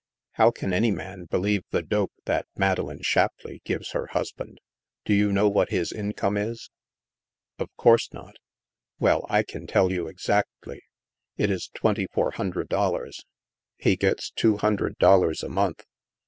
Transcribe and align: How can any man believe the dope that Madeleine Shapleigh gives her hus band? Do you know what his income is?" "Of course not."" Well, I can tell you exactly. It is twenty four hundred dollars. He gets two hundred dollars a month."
How 0.31 0.49
can 0.49 0.73
any 0.73 0.89
man 0.89 1.25
believe 1.29 1.61
the 1.69 1.83
dope 1.83 2.13
that 2.25 2.47
Madeleine 2.55 3.03
Shapleigh 3.03 3.59
gives 3.63 3.91
her 3.91 4.07
hus 4.07 4.31
band? 4.31 4.59
Do 5.05 5.13
you 5.13 5.31
know 5.31 5.47
what 5.47 5.69
his 5.69 5.91
income 5.91 6.37
is?" 6.37 6.71
"Of 7.59 7.69
course 7.77 8.11
not."" 8.11 8.37
Well, 8.99 9.27
I 9.29 9.43
can 9.43 9.67
tell 9.67 9.91
you 9.91 10.07
exactly. 10.07 10.81
It 11.37 11.51
is 11.51 11.69
twenty 11.75 12.07
four 12.11 12.31
hundred 12.31 12.67
dollars. 12.67 13.23
He 13.77 13.95
gets 13.95 14.31
two 14.31 14.57
hundred 14.57 14.97
dollars 14.97 15.43
a 15.43 15.49
month." 15.49 15.85